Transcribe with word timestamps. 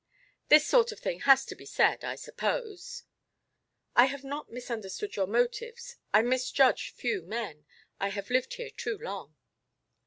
This 0.49 0.65
sort 0.65 0.91
of 0.91 0.99
thing 0.99 1.19
has 1.29 1.45
to 1.45 1.53
be 1.53 1.67
said, 1.67 2.03
I 2.03 2.15
suppose" 2.15 3.03
"I 3.95 4.05
have 4.05 4.23
not 4.23 4.51
misunderstood 4.51 5.15
your 5.15 5.27
motives. 5.27 5.97
I 6.11 6.23
misjudge 6.23 6.89
few 6.89 7.21
men; 7.21 7.67
I 7.99 8.07
have 8.09 8.31
lived 8.31 8.55
here 8.55 8.71
too 8.71 8.97
long." 8.97 9.35